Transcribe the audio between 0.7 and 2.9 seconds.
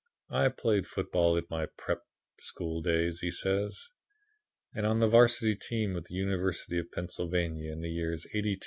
football in my prep. school